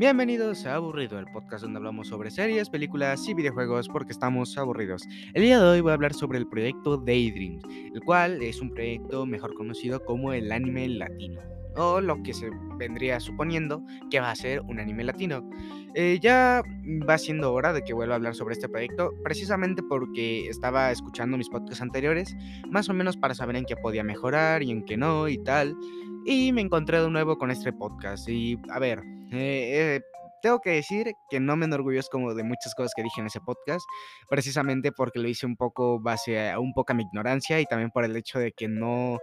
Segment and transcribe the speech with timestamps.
[0.00, 5.02] Bienvenidos a Aburrido, el podcast donde hablamos sobre series, películas y videojuegos porque estamos aburridos.
[5.34, 7.62] El día de hoy voy a hablar sobre el proyecto Daydreams,
[7.94, 11.42] el cual es un proyecto mejor conocido como el anime latino,
[11.76, 12.48] o lo que se
[12.78, 15.46] vendría suponiendo que va a ser un anime latino.
[15.92, 16.62] Eh, ya
[17.06, 21.36] va siendo hora de que vuelva a hablar sobre este proyecto, precisamente porque estaba escuchando
[21.36, 22.34] mis podcasts anteriores,
[22.70, 25.76] más o menos para saber en qué podía mejorar y en qué no y tal.
[26.24, 28.26] Y me encontré de nuevo con este podcast.
[28.30, 30.00] Y a ver, eh, eh,
[30.42, 33.84] tengo que decir que no me enorgullezco de muchas cosas que dije en ese podcast,
[34.28, 37.90] precisamente porque lo hice un poco base a un poco a mi ignorancia y también
[37.90, 39.18] por el hecho de que no,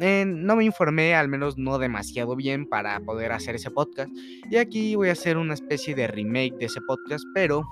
[0.00, 4.10] eh, no me informé, al menos no demasiado bien para poder hacer ese podcast.
[4.50, 7.64] Y aquí voy a hacer una especie de remake de ese podcast, pero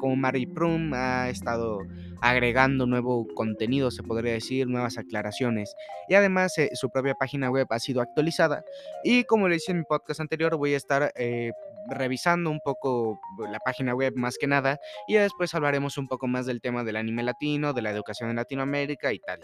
[0.00, 1.80] como Mary Prum ha estado
[2.20, 5.74] agregando nuevo contenido, se podría decir, nuevas aclaraciones.
[6.08, 8.64] Y además eh, su propia página web ha sido actualizada.
[9.04, 11.52] Y como le hice en mi podcast anterior, voy a estar eh,
[11.88, 14.78] revisando un poco la página web más que nada.
[15.06, 18.36] Y después hablaremos un poco más del tema del anime latino, de la educación en
[18.36, 19.40] Latinoamérica y tal.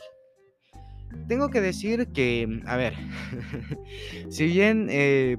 [1.28, 2.94] Tengo que decir que, a ver,
[4.28, 5.36] si bien eh,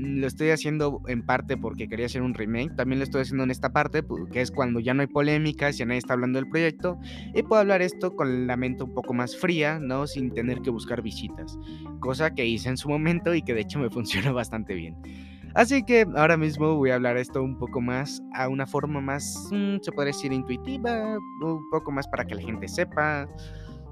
[0.00, 2.74] lo estoy haciendo en parte porque quería hacer un remake.
[2.76, 5.84] También lo estoy haciendo en esta parte, que es cuando ya no hay polémicas, ya
[5.84, 6.98] nadie está hablando del proyecto.
[7.34, 10.06] Y puedo hablar esto con la mente un poco más fría, ¿no?
[10.06, 11.58] Sin tener que buscar visitas.
[12.00, 14.96] Cosa que hice en su momento y que de hecho me funcionó bastante bien.
[15.54, 19.48] Así que ahora mismo voy a hablar esto un poco más a una forma más,
[19.50, 23.28] mm, se podría decir, intuitiva, un poco más para que la gente sepa.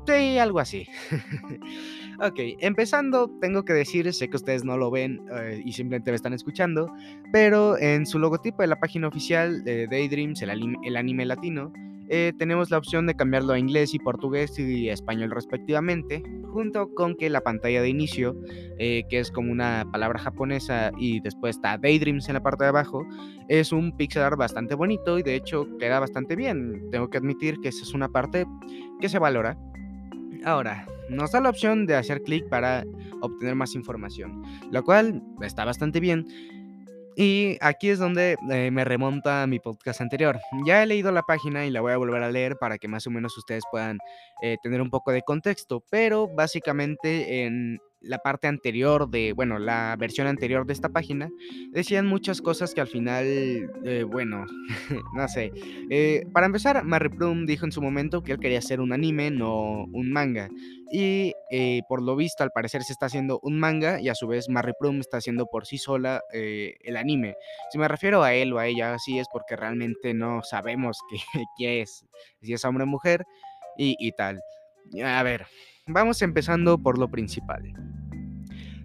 [0.08, 0.88] Sí, algo así.
[2.18, 6.16] ok, empezando, tengo que decir, sé que ustedes no lo ven eh, y simplemente me
[6.16, 6.90] están escuchando,
[7.30, 11.74] pero en su logotipo de la página oficial de Daydreams, el anime, latino,
[12.08, 16.22] eh, tenemos la opción de cambiarlo a inglés y portugués y español respectivamente,
[16.54, 18.34] junto con que la pantalla de inicio,
[18.78, 22.70] eh, que es como una palabra japonesa y después está Daydreams en la parte de
[22.70, 23.06] abajo,
[23.48, 26.88] es un pixel art bastante bonito y de hecho queda bastante bien.
[26.90, 28.46] Tengo que admitir que esa es una parte
[29.02, 29.58] que se valora.
[30.48, 32.82] Ahora, nos da la opción de hacer clic para
[33.20, 36.26] obtener más información, lo cual está bastante bien.
[37.16, 40.40] Y aquí es donde eh, me remonta a mi podcast anterior.
[40.64, 43.06] Ya he leído la página y la voy a volver a leer para que más
[43.06, 43.98] o menos ustedes puedan
[44.40, 49.96] eh, tener un poco de contexto, pero básicamente en la parte anterior de, bueno, la
[49.98, 51.30] versión anterior de esta página,
[51.70, 54.46] decían muchas cosas que al final, eh, bueno,
[55.14, 55.52] no sé.
[55.90, 59.30] Eh, para empezar, Mary Plum dijo en su momento que él quería hacer un anime,
[59.30, 60.48] no un manga.
[60.90, 64.26] Y eh, por lo visto, al parecer se está haciendo un manga y a su
[64.26, 67.36] vez Mary Plum está haciendo por sí sola el anime.
[67.70, 70.98] Si me refiero a él o a ella, así es porque realmente no sabemos
[71.58, 72.06] qué, es,
[72.40, 73.24] si es hombre o mujer
[73.76, 74.40] y, y tal.
[75.04, 75.46] A ver,
[75.86, 77.72] vamos empezando por lo principal.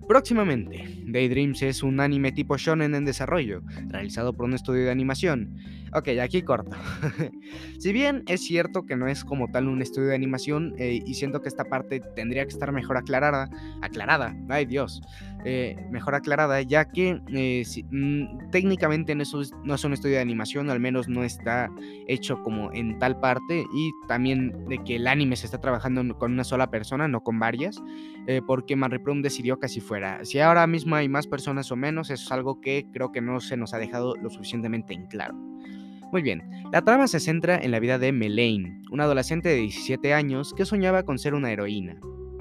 [0.08, 5.58] Próximamente, Daydreams es un anime tipo shonen en desarrollo, realizado por un estudio de animación.
[5.94, 6.76] Ok, aquí corto.
[7.80, 11.14] si bien es cierto que no es como tal un estudio de animación eh, y
[11.14, 13.50] siento que esta parte tendría que estar mejor aclarada,
[13.82, 15.02] aclarada, ay Dios,
[15.46, 19.34] eh, mejor aclarada, ya que eh, mm, técnicamente no es,
[19.64, 21.70] no es un estudio de animación, al menos no está
[22.08, 26.32] hecho como en tal parte y también de que el anime se está trabajando con
[26.34, 27.82] una sola persona, no con varias,
[28.48, 30.24] porque Manreprum decidió que así fuera.
[30.24, 33.40] Si ahora mismo hay más personas o menos, eso es algo que creo que no
[33.40, 35.36] se nos ha dejado lo suficientemente en claro.
[36.14, 40.14] Muy bien, la trama se centra en la vida de Melaine, una adolescente de 17
[40.14, 41.98] años que soñaba con ser una heroína.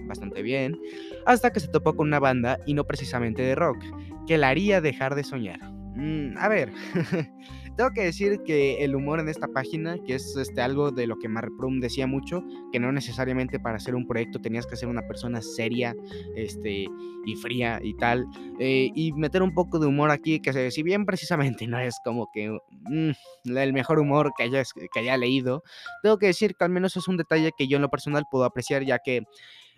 [0.07, 0.79] Bastante bien,
[1.27, 3.83] hasta que se topó con una banda, y no precisamente de rock,
[4.27, 5.61] que la haría dejar de soñar.
[5.95, 6.73] Mm, a ver,
[7.77, 11.17] Tengo que decir que el humor en esta página, que es este, algo de lo
[11.19, 15.07] que Marprum decía mucho, que no necesariamente para hacer un proyecto tenías que ser una
[15.07, 15.95] persona seria
[16.37, 16.87] este,
[17.25, 18.27] y fría y tal,
[18.59, 22.29] eh, y meter un poco de humor aquí, que si bien precisamente no es como
[22.33, 24.63] que mm, el mejor humor que haya,
[24.93, 25.63] que haya leído,
[26.03, 28.45] tengo que decir que al menos es un detalle que yo en lo personal puedo
[28.45, 29.23] apreciar, ya que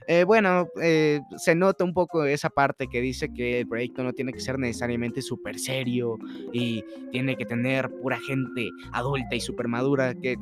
[0.07, 4.13] eh, bueno, eh, se nota un poco esa parte que dice que el proyecto no
[4.13, 6.19] tiene que ser necesariamente súper serio
[6.53, 10.37] y tiene que tener pura gente adulta y súper madura, que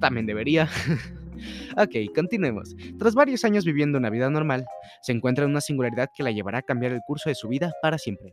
[0.00, 0.68] también debería.
[1.76, 2.74] ok, continuemos.
[2.98, 4.66] Tras varios años viviendo una vida normal,
[5.02, 7.72] se encuentra en una singularidad que la llevará a cambiar el curso de su vida
[7.82, 8.30] para siempre.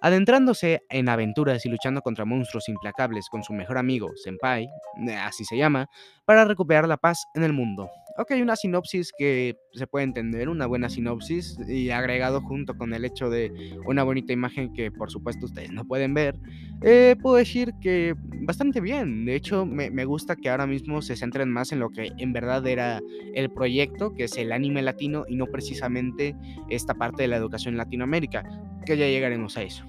[0.00, 5.44] Adentrándose en aventuras y luchando contra monstruos implacables con su mejor amigo, Senpai, eh, así
[5.44, 5.88] se llama,
[6.24, 7.88] para recuperar la paz en el mundo.
[8.20, 13.04] Ok, una sinopsis que se puede entender, una buena sinopsis, y agregado junto con el
[13.04, 13.52] hecho de
[13.86, 16.34] una bonita imagen que por supuesto ustedes no pueden ver,
[16.82, 19.24] eh, puedo decir que bastante bien.
[19.24, 22.32] De hecho, me, me, gusta que ahora mismo se centren más en lo que en
[22.32, 23.00] verdad era
[23.34, 26.34] el proyecto, que es el anime latino, y no precisamente
[26.70, 28.42] esta parte de la educación en Latinoamérica,
[28.84, 29.84] que ya llegaremos a eso.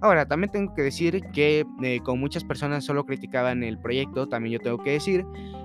[0.00, 4.54] Ahora, también tengo que decir que eh, como muchas personas solo criticaban el proyecto, también
[4.54, 5.24] yo tengo que decir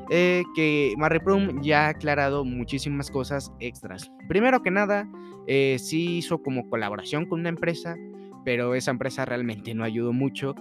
[0.09, 4.11] eh, que Marry Prum ya ha aclarado muchísimas cosas extras.
[4.27, 5.07] Primero que nada,
[5.47, 7.95] eh, sí hizo como colaboración con una empresa,
[8.43, 10.55] pero esa empresa realmente no ayudó mucho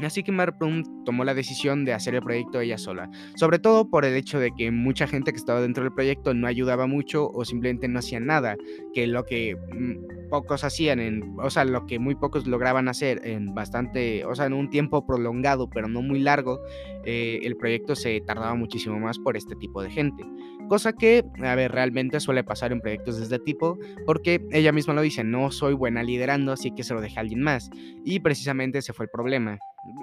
[0.00, 4.04] Así que Marplum tomó la decisión de hacer el proyecto ella sola, sobre todo por
[4.04, 7.44] el hecho de que mucha gente que estaba dentro del proyecto no ayudaba mucho o
[7.44, 8.56] simplemente no hacían nada,
[8.94, 13.20] que lo que mm, pocos hacían, en, o sea, lo que muy pocos lograban hacer
[13.24, 16.60] en bastante, o sea, en un tiempo prolongado, pero no muy largo,
[17.04, 20.24] eh, el proyecto se tardaba muchísimo más por este tipo de gente.
[20.68, 24.92] Cosa que, a ver, realmente suele pasar en proyectos de este tipo, porque ella misma
[24.92, 27.70] lo dice, no soy buena liderando, así que se lo dejé a alguien más.
[28.04, 29.58] Y precisamente ese fue el problema.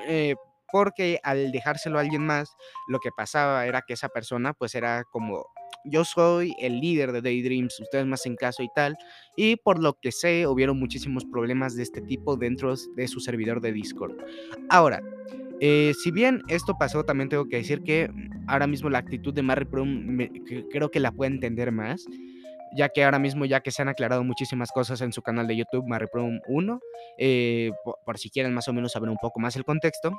[0.08, 0.36] Eh,
[0.72, 2.50] porque al dejárselo a alguien más,
[2.88, 5.46] lo que pasaba era que esa persona pues era como
[5.86, 8.98] yo soy el líder de Daydreams, ustedes me hacen caso y tal,
[9.36, 13.62] y por lo que sé hubieron muchísimos problemas de este tipo dentro de su servidor
[13.62, 14.18] de Discord.
[14.70, 15.02] Ahora,
[15.62, 18.10] eh, si bien esto pasó, también tengo que decir que
[18.48, 20.18] ahora mismo la actitud de Mary Prum
[20.72, 22.06] creo que la puede entender más
[22.76, 25.58] ya que ahora mismo, ya que se han aclarado muchísimas cosas en su canal de
[25.58, 26.80] YouTube, Mariprum 1,
[27.18, 27.72] eh,
[28.06, 30.12] por, si quieren más o menos saber un poco más el contexto,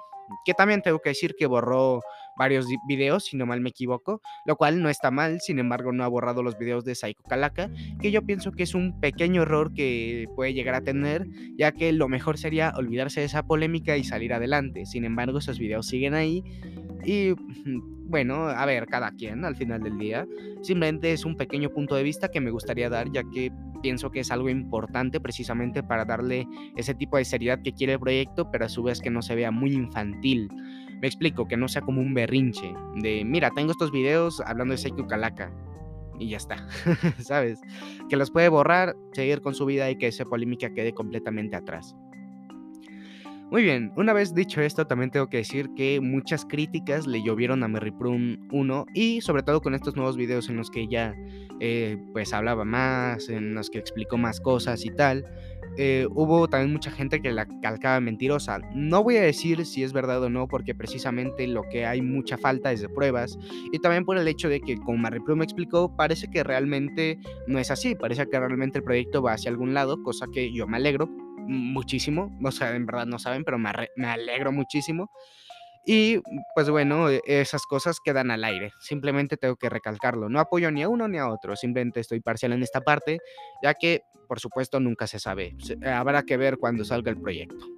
[0.44, 2.00] que también tengo que decir que borró
[2.38, 6.04] varios videos, si no mal me equivoco, lo cual no está mal, sin embargo no
[6.04, 7.70] ha borrado los videos de Psycho Calaca,
[8.00, 11.26] que yo pienso que es un pequeño error que puede llegar a tener,
[11.56, 15.58] ya que lo mejor sería olvidarse de esa polémica y salir adelante, sin embargo esos
[15.58, 16.42] videos siguen ahí
[17.04, 17.34] y
[18.08, 20.26] bueno, a ver, cada quien al final del día.
[20.62, 23.52] Simplemente es un pequeño punto de vista que me gustaría dar, ya que
[23.82, 26.46] pienso que es algo importante precisamente para darle
[26.76, 29.34] ese tipo de seriedad que quiere el proyecto, pero a su vez que no se
[29.34, 30.48] vea muy infantil.
[31.00, 34.78] Me explico, que no sea como un berrinche de, mira, tengo estos videos hablando de
[34.78, 35.52] Seiko Calaca.
[36.18, 36.66] Y ya está,
[37.18, 37.60] ¿sabes?
[38.08, 41.94] Que los puede borrar, seguir con su vida y que esa polémica quede completamente atrás.
[43.48, 47.62] Muy bien, una vez dicho esto, también tengo que decir que muchas críticas le llovieron
[47.62, 51.14] a Merry Prum 1 y sobre todo con estos nuevos videos en los que ya
[51.60, 55.24] eh, pues hablaba más, en los que explicó más cosas y tal.
[55.78, 58.58] Eh, hubo también mucha gente que la calcaba mentirosa.
[58.74, 62.36] No voy a decir si es verdad o no, porque precisamente lo que hay mucha
[62.38, 63.38] falta es de pruebas.
[63.72, 67.60] Y también por el hecho de que, como Marry me explicó, parece que realmente no
[67.60, 67.94] es así.
[67.94, 71.08] Parece que realmente el proyecto va hacia algún lado, cosa que yo me alegro
[71.46, 75.10] muchísimo, o sea, en verdad no saben, pero me, me alegro muchísimo.
[75.88, 76.20] Y
[76.54, 78.72] pues bueno, e, esas cosas quedan al aire.
[78.80, 80.28] Simplemente tengo que recalcarlo.
[80.28, 81.54] No apoyo ni a uno ni a otro.
[81.54, 83.18] Simplemente estoy parcial en esta parte,
[83.62, 85.56] ya que, por supuesto, nunca se sabe.
[85.86, 87.75] Habrá que ver cuando salga el proyecto.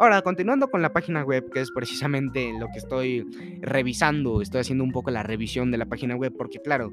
[0.00, 3.26] Ahora, continuando con la página web, que es precisamente lo que estoy
[3.60, 6.92] revisando, estoy haciendo un poco la revisión de la página web, porque claro,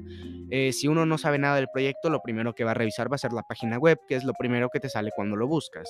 [0.50, 3.14] eh, si uno no sabe nada del proyecto, lo primero que va a revisar va
[3.14, 5.88] a ser la página web, que es lo primero que te sale cuando lo buscas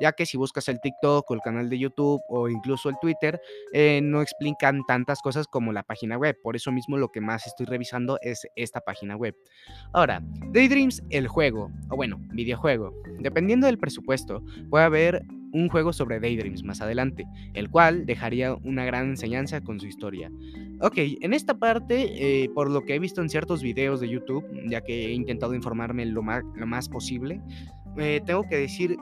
[0.00, 3.40] ya que si buscas el TikTok o el canal de YouTube o incluso el Twitter,
[3.72, 6.36] eh, no explican tantas cosas como la página web.
[6.42, 9.34] Por eso mismo lo que más estoy revisando es esta página web.
[9.92, 10.22] Ahora,
[10.52, 12.92] Daydreams, el juego, o bueno, videojuego.
[13.20, 15.22] Dependiendo del presupuesto, puede haber
[15.52, 20.30] un juego sobre Daydreams más adelante, el cual dejaría una gran enseñanza con su historia.
[20.80, 24.44] Ok, en esta parte, eh, por lo que he visto en ciertos videos de YouTube,
[24.68, 27.40] ya que he intentado informarme lo lo más posible,
[27.96, 28.96] eh, tengo que decir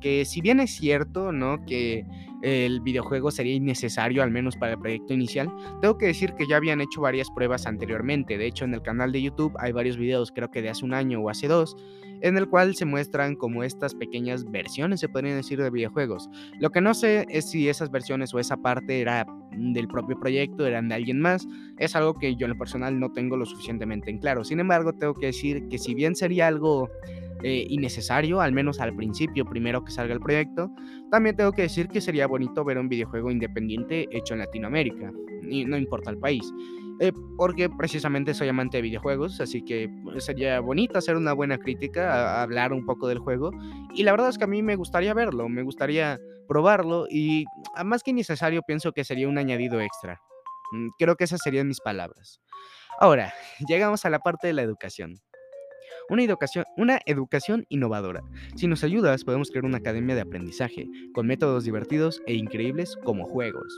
[0.00, 1.64] que si bien es cierto, ¿no?
[1.64, 2.04] Que
[2.42, 5.50] el videojuego sería innecesario, al menos para el proyecto inicial,
[5.80, 8.36] tengo que decir que ya habían hecho varias pruebas anteriormente.
[8.38, 10.94] De hecho, en el canal de YouTube hay varios videos, creo que de hace un
[10.94, 11.76] año o hace dos,
[12.20, 16.28] en el cual se muestran como estas pequeñas versiones, se podrían decir, de videojuegos.
[16.60, 20.66] Lo que no sé es si esas versiones o esa parte era del propio proyecto,
[20.66, 21.46] eran de alguien más.
[21.78, 24.44] Es algo que yo en lo personal no tengo lo suficientemente en claro.
[24.44, 26.88] Sin embargo, tengo que decir que si bien sería algo
[27.42, 30.70] eh, innecesario, al menos al principio, primero que salga el proyecto,
[31.10, 35.12] también tengo que decir que sería bonito ver un videojuego independiente hecho en Latinoamérica,
[35.48, 36.52] y no importa el país.
[36.98, 41.58] Eh, porque precisamente soy amante de videojuegos, así que pues, sería bonito hacer una buena
[41.58, 43.50] crítica, hablar un poco del juego.
[43.94, 47.44] Y la verdad es que a mí me gustaría verlo, me gustaría probarlo y
[47.84, 50.20] más que innecesario pienso que sería un añadido extra.
[50.72, 52.40] Mm, creo que esas serían mis palabras.
[52.98, 53.32] Ahora,
[53.68, 55.20] llegamos a la parte de la educación.
[56.08, 58.22] Una educación, una educación innovadora.
[58.54, 63.24] Si nos ayudas, podemos crear una academia de aprendizaje, con métodos divertidos e increíbles como
[63.24, 63.76] juegos.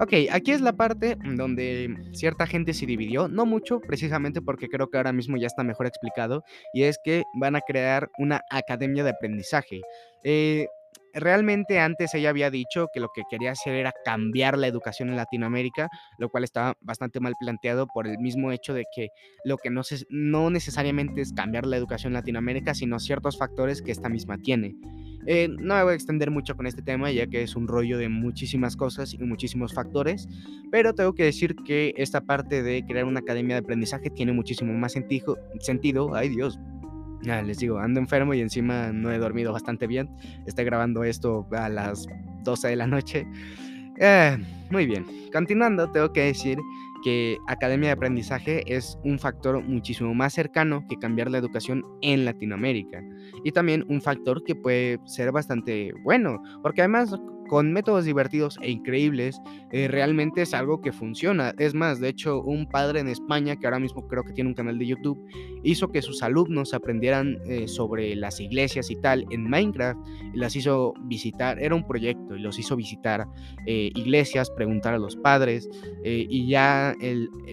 [0.00, 4.90] Ok, aquí es la parte donde cierta gente se dividió, no mucho, precisamente porque creo
[4.90, 9.04] que ahora mismo ya está mejor explicado, y es que van a crear una academia
[9.04, 9.80] de aprendizaje.
[10.24, 10.66] Eh,
[11.14, 15.16] realmente antes ella había dicho que lo que quería hacer era cambiar la educación en
[15.16, 19.08] Latinoamérica, lo cual estaba bastante mal planteado por el mismo hecho de que
[19.44, 23.92] lo que no, no necesariamente es cambiar la educación en Latinoamérica, sino ciertos factores que
[23.92, 24.74] esta misma tiene.
[25.26, 27.96] Eh, no me voy a extender mucho con este tema ya que es un rollo
[27.96, 30.28] de muchísimas cosas y muchísimos factores,
[30.70, 34.74] pero tengo que decir que esta parte de crear una academia de aprendizaje tiene muchísimo
[34.74, 35.38] más sentido.
[35.60, 36.58] sentido ay Dios,
[37.24, 40.08] ya les digo, ando enfermo y encima no he dormido bastante bien.
[40.46, 42.06] Estoy grabando esto a las
[42.44, 43.26] 12 de la noche.
[43.98, 44.36] Eh,
[44.70, 46.58] muy bien, continuando, tengo que decir
[47.04, 52.24] que Academia de Aprendizaje es un factor muchísimo más cercano que cambiar la educación en
[52.24, 53.02] Latinoamérica.
[53.44, 57.14] Y también un factor que puede ser bastante bueno, porque además
[57.54, 61.54] con métodos divertidos e increíbles, eh, realmente es algo que funciona.
[61.56, 64.54] Es más, de hecho, un padre en España, que ahora mismo creo que tiene un
[64.54, 65.24] canal de YouTube,
[65.62, 70.00] hizo que sus alumnos aprendieran eh, sobre las iglesias y tal en Minecraft
[70.34, 73.24] y las hizo visitar, era un proyecto y los hizo visitar
[73.68, 75.68] eh, iglesias, preguntar a los padres
[76.02, 76.96] y ya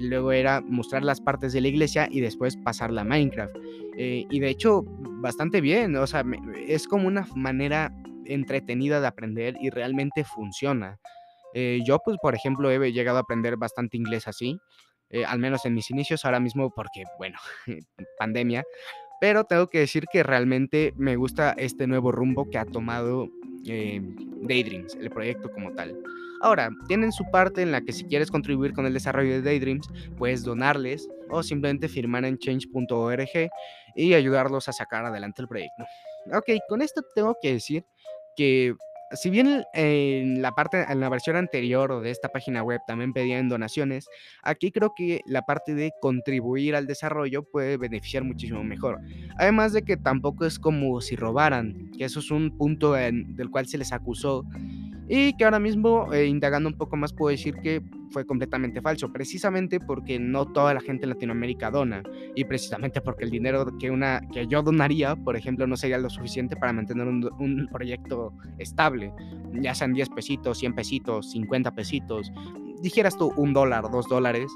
[0.01, 3.55] luego era mostrar las partes de la iglesia y después pasarla a Minecraft.
[3.98, 4.84] y de hecho,
[5.22, 6.25] bastante bien, o sea,
[6.67, 7.93] es como una manera
[8.25, 10.99] entretenida de aprender y realmente funciona.
[11.53, 14.57] Eh, yo, pues, por ejemplo, he llegado a aprender bastante inglés así,
[15.09, 17.37] eh, al menos en mis inicios, ahora mismo porque, bueno,
[18.17, 18.63] pandemia,
[19.19, 23.27] pero tengo que decir que realmente me gusta este nuevo rumbo que ha tomado
[23.67, 24.01] eh,
[24.41, 25.95] Daydreams, el proyecto como tal.
[26.41, 29.87] Ahora, tienen su parte en la que si quieres contribuir con el desarrollo de Daydreams,
[30.17, 33.49] puedes donarles o simplemente firmar en change.org
[33.95, 35.83] y ayudarlos a sacar adelante el proyecto.
[36.33, 37.85] Ok, con esto tengo que decir
[38.41, 38.74] que
[39.12, 43.50] si bien en la parte en la versión anterior de esta página web también pedían
[43.50, 44.07] donaciones,
[44.41, 49.00] aquí creo que la parte de contribuir al desarrollo puede beneficiar muchísimo mejor.
[49.38, 53.67] Además de que tampoco es como si robaran, que eso es un punto del cual
[53.67, 54.43] se les acusó
[55.13, 59.11] y que ahora mismo, eh, indagando un poco más, puedo decir que fue completamente falso,
[59.11, 62.01] precisamente porque no toda la gente en Latinoamérica dona
[62.33, 66.09] y precisamente porque el dinero que, una, que yo donaría, por ejemplo, no sería lo
[66.09, 69.11] suficiente para mantener un, proyecto estable,
[69.61, 72.31] ya sean 10 pesitos, 100 pesitos, 50 pesitos,
[72.81, 74.49] dijeras tú un dólar, dos dólares,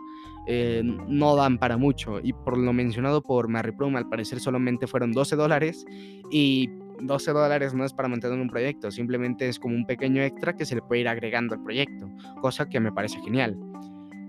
[0.47, 2.21] eh, no dan para mucho.
[2.23, 5.85] Y por lo mencionado por Mary Plum, al parecer solamente fueron 12 dólares
[6.31, 6.69] y
[7.01, 10.65] 12 dólares no es para mantener un proyecto, simplemente es como un pequeño extra que
[10.65, 12.09] se le puede ir agregando al proyecto,
[12.41, 13.57] cosa que me parece genial.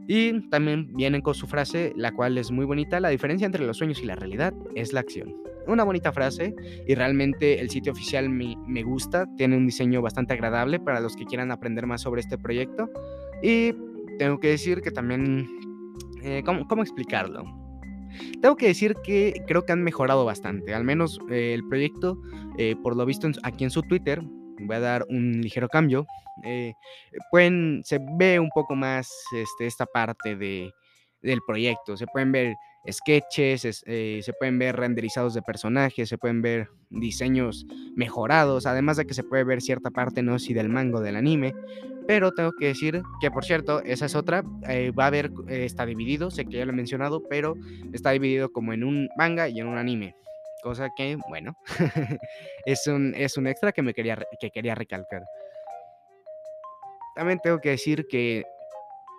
[0.08, 3.78] Y también vienen con su frase, la cual es muy bonita, la diferencia entre los
[3.78, 5.34] sueños y la realidad es la acción.
[5.66, 6.54] Una bonita frase
[6.86, 11.16] y realmente el sitio oficial me, me gusta, tiene un diseño bastante agradable para los
[11.16, 12.88] que quieran aprender más sobre este proyecto.
[13.42, 13.74] Y
[14.18, 15.48] tengo que decir que también,
[16.22, 17.65] eh, ¿cómo, ¿cómo explicarlo?
[18.40, 22.20] Tengo que decir que creo que han mejorado bastante, al menos eh, el proyecto,
[22.58, 24.22] eh, por lo visto aquí en su Twitter,
[24.60, 26.06] voy a dar un ligero cambio,
[26.44, 26.72] eh,
[27.30, 30.70] pueden, se ve un poco más este, esta parte de,
[31.22, 32.54] del proyecto, se pueden ver
[32.90, 39.14] sketches, se pueden ver renderizados de personajes, se pueden ver diseños mejorados, además de que
[39.14, 41.54] se puede ver cierta parte, no si del mango del anime,
[42.06, 44.44] pero tengo que decir que, por cierto, esa es otra.
[44.68, 47.54] Eh, va a haber, eh, está dividido, sé que ya lo he mencionado, pero
[47.92, 50.14] está dividido como en un manga y en un anime.
[50.62, 51.56] Cosa que, bueno,
[52.66, 55.22] es, un, es un extra que me quería, que quería recalcar.
[57.14, 58.44] También tengo que decir que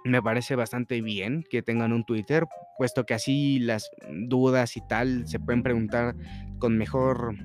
[0.06, 2.46] me parece bastante bien que tengan un Twitter,
[2.77, 3.89] puesto que así las
[4.27, 6.16] dudas y tal se pueden preguntar
[6.60, 7.36] con mejor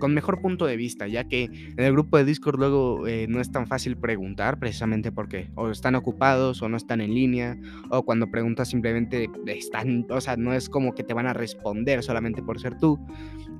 [0.00, 3.38] con mejor punto de vista, ya que en el grupo de Discord luego eh, no
[3.38, 7.56] es tan fácil preguntar, precisamente porque o están ocupados o no están en línea,
[7.90, 12.02] o cuando preguntas simplemente están, o sea, no es como que te van a responder
[12.02, 12.98] solamente por ser tú.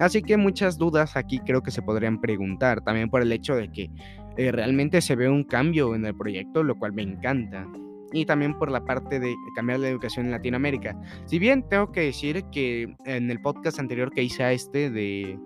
[0.01, 3.71] Así que muchas dudas aquí creo que se podrían preguntar, también por el hecho de
[3.71, 3.91] que
[4.37, 7.69] eh, realmente se ve un cambio en el proyecto, lo cual me encanta
[8.13, 10.97] y también por la parte de cambiar la educación en Latinoamérica.
[11.27, 15.39] Si bien tengo que decir que en el podcast anterior que hice a este de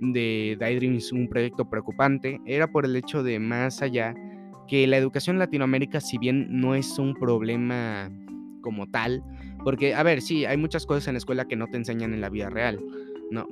[0.00, 4.14] de Daydreams un proyecto preocupante era por el hecho de más allá
[4.68, 8.10] que la educación en Latinoamérica, si bien no es un problema
[8.62, 9.22] como tal,
[9.62, 12.22] porque, a ver, sí, hay muchas cosas en la escuela que no te enseñan en
[12.22, 12.80] la vida real,
[13.34, 13.46] no,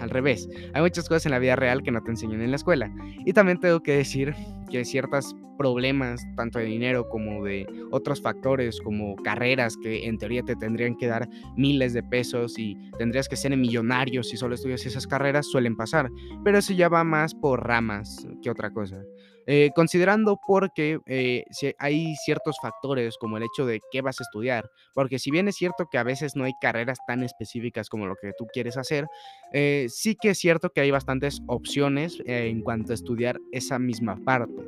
[0.00, 0.48] al revés.
[0.72, 2.90] Hay muchas cosas en la vida real que no te enseñan en la escuela.
[3.24, 4.34] Y también tengo que decir
[4.70, 10.42] que ciertos problemas, tanto de dinero como de otros factores, como carreras que en teoría
[10.42, 14.84] te tendrían que dar miles de pesos y tendrías que ser millonario si solo estudias
[14.86, 16.10] esas carreras, suelen pasar.
[16.44, 19.02] Pero eso ya va más por ramas que otra cosa.
[19.46, 21.44] Eh, considerando porque eh,
[21.78, 25.56] hay ciertos factores como el hecho de qué vas a estudiar, porque si bien es
[25.56, 29.06] cierto que a veces no hay carreras tan específicas como lo que tú quieres hacer,
[29.52, 34.16] eh, sí que es cierto que hay bastantes opciones en cuanto a estudiar esa misma
[34.24, 34.64] parte.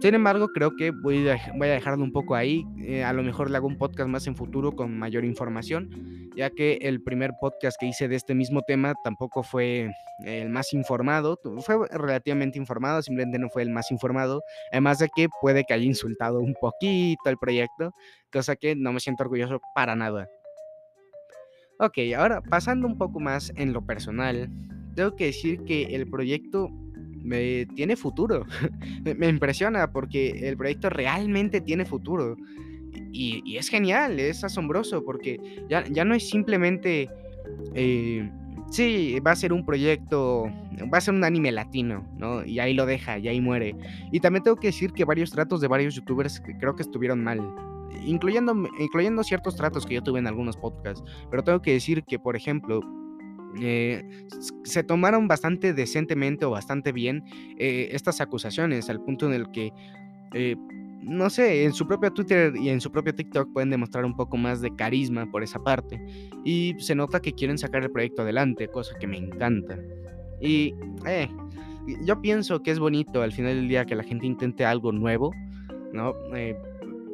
[0.00, 2.64] Sin embargo, creo que voy a, voy a dejarlo un poco ahí.
[3.04, 6.27] a lo mejor le hago un podcast más en futuro con mayor información.
[6.38, 9.90] Ya que el primer podcast que hice de este mismo tema tampoco fue
[10.24, 14.40] el más informado, fue relativamente informado, simplemente no fue el más informado,
[14.70, 17.92] además de que puede que haya insultado un poquito el proyecto,
[18.32, 20.28] cosa que no me siento orgulloso para nada.
[21.80, 24.48] Ok, ahora pasando un poco más en lo personal,
[24.94, 26.68] tengo que decir que el proyecto
[27.24, 28.46] me tiene futuro.
[29.16, 32.36] me impresiona porque el proyecto realmente tiene futuro.
[33.12, 35.38] Y, es genial, es asombroso porque
[35.68, 37.08] ya, ya no es simplemente...
[37.74, 38.30] Eh,
[38.70, 40.44] sí, va a ser un proyecto,
[40.92, 42.44] va a ser un anime latino, ¿no?
[42.44, 43.74] Y ahí lo deja, y ahí muere.
[44.12, 47.40] Y también tengo que decir que varios tratos de varios youtubers creo que estuvieron mal.
[48.04, 51.02] Incluyendo, incluyendo ciertos tratos que yo tuve en algunos podcasts.
[51.30, 52.80] Pero tengo que decir que, por ejemplo,
[53.60, 54.26] eh,
[54.64, 57.24] se tomaron bastante decentemente o bastante bien
[57.58, 59.72] eh, estas acusaciones, al punto en el que,
[61.02, 64.36] no sé, en su propio Twitter y en su propio TikTok pueden demostrar un poco
[64.36, 66.00] más de carisma por esa parte.
[66.44, 69.78] Y se nota que quieren sacar el proyecto adelante, cosa que me encanta.
[70.40, 70.74] Y
[72.04, 75.32] yo pienso que es bonito al final del día que la gente intente algo nuevo,
[75.92, 76.14] ¿no?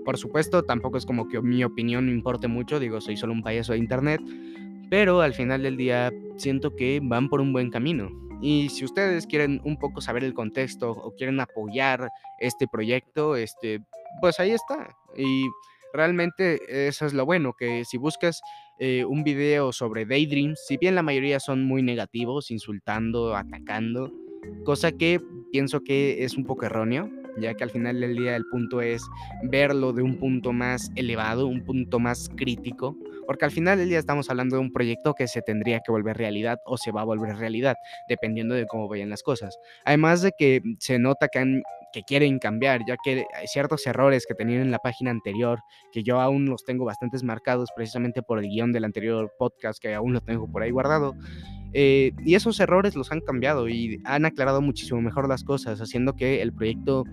[0.05, 3.73] por supuesto, tampoco es como que mi opinión importe mucho, digo, soy solo un payaso
[3.73, 4.21] de internet,
[4.91, 8.11] pero al final del día siento que van por un buen camino.
[8.45, 13.81] Y si ustedes quieren un poco saber el contexto o quieren apoyar este proyecto, este,
[14.21, 14.95] pues ahí está.
[15.17, 15.47] Y
[15.95, 18.43] realmente eso es lo bueno, que si buscas
[18.79, 24.13] eh, un video sobre Daydreams, si bien la mayoría son muy negativos, insultando, atacando,
[24.67, 27.09] cosa que pienso que es un poco erróneo,
[27.39, 29.03] ya que al final del día el punto es
[29.45, 32.95] verlo de un punto más elevado, un punto más crítico,
[33.27, 36.17] porque al final del día estamos hablando de un proyecto que se tendría que volver
[36.17, 37.77] realidad o se va a volver realidad,
[38.09, 39.59] dependiendo de cómo vayan las cosas.
[39.85, 41.63] Además de que se nota que,
[41.93, 45.61] que quieren cambiar, ya que hay ciertos errores que tenían en la página anterior,
[45.93, 49.95] que yo aún los tengo bastantes marcados precisamente por el guion del anterior podcast, que
[49.95, 51.15] aún lo tengo por ahí guardado.
[51.73, 56.15] Eh, y esos errores los han cambiado y han aclarado muchísimo mejor las cosas, haciendo
[56.15, 57.05] que el proyecto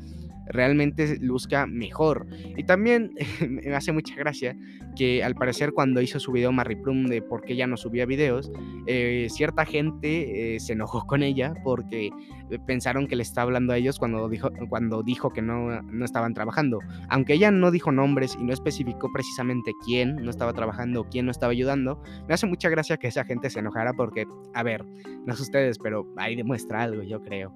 [0.52, 2.28] realmente luzca mejor.
[2.58, 3.14] Y también
[3.50, 4.56] me hace mucha gracia
[4.96, 6.52] que al parecer cuando hizo su video
[6.84, 8.52] Plum de por qué ya no subía videos,
[8.88, 13.74] eh, cierta gente eh, se enojó con ella porque eh, pensaron que le estaba hablando
[13.74, 16.80] a ellos cuando dijo, cuando dijo que no, no estaban trabajando.
[17.10, 21.26] Aunque ella no dijo nombres y no especificó precisamente quién no estaba trabajando o quién
[21.26, 24.86] no estaba ayudando, me hace mucha gracia que esa gente se enojara porque, a ver,
[25.26, 27.54] no sé ustedes, pero ahí demuestra algo, yo creo.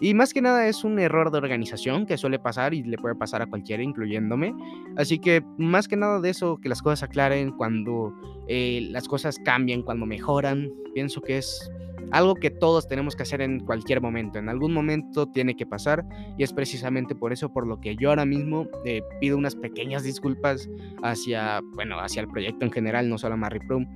[0.00, 3.14] Y más que nada es un error de organización que suele pasar y le puede
[3.14, 4.54] pasar a cualquiera, incluyéndome.
[4.96, 8.12] Así que más que nada de eso, que las cosas aclaren cuando
[8.48, 10.70] eh, las cosas cambian, cuando mejoran.
[10.94, 11.70] Pienso que es
[12.10, 14.38] algo que todos tenemos que hacer en cualquier momento.
[14.38, 16.04] En algún momento tiene que pasar
[16.36, 20.02] y es precisamente por eso por lo que yo ahora mismo eh, pido unas pequeñas
[20.02, 20.68] disculpas
[21.02, 23.86] hacia, bueno, hacia el proyecto en general, no solo a Marry Prum.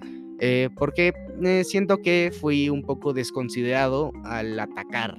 [0.41, 1.13] Eh, porque
[1.65, 5.19] siento que fui un poco desconsiderado al atacar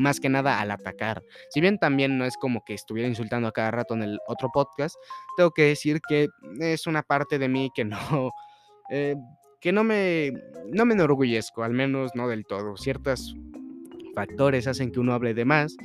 [0.00, 1.22] más que nada al atacar.
[1.50, 4.48] Si bien también no es como que estuviera insultando a cada rato en el otro
[4.52, 4.96] podcast,
[5.36, 7.98] tengo que decir que es una parte de mí que no,
[8.90, 9.14] eh,
[9.60, 10.32] que no me,
[10.72, 12.76] no me enorgullezco, al menos no del todo.
[12.76, 13.36] Ciertos
[14.14, 15.76] factores hacen que uno hable de más.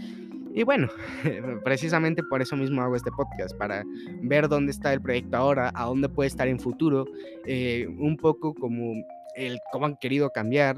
[0.53, 0.87] Y bueno,
[1.65, 3.83] precisamente por eso mismo hago este podcast, para
[4.21, 7.05] ver dónde está el proyecto ahora, a dónde puede estar en futuro,
[7.45, 8.93] eh, un poco como
[9.35, 10.77] el cómo han querido cambiar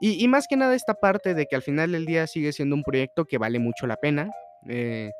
[0.00, 2.82] y, más que nada esta parte de que al final del día sigue siendo un
[2.82, 4.30] proyecto que vale mucho la pena.
[4.68, 5.10] Eh,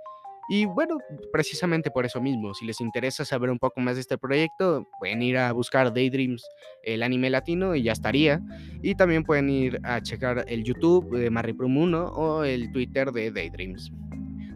[0.51, 0.99] y bueno,
[1.31, 5.21] precisamente por eso mismo, si les interesa saber un poco más de este proyecto, pueden
[5.21, 6.43] ir a buscar Daydreams,
[6.83, 8.41] el anime latino, y ya estaría.
[8.83, 13.31] Y también pueden ir a checar el YouTube de Mariprum 1 o el Twitter de
[13.31, 13.93] Daydreams.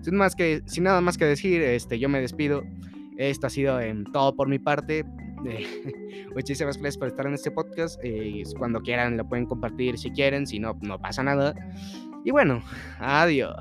[0.01, 2.63] Sin, más que, sin nada más que decir, este, yo me despido.
[3.19, 3.79] Esto ha sido
[4.13, 5.05] todo por mi parte.
[6.35, 8.01] muchísimas gracias por estar en este podcast.
[8.03, 11.55] Eh, cuando quieran lo pueden compartir si quieren, si no, no pasa nada.
[12.25, 12.63] Y bueno,
[12.99, 13.55] adiós.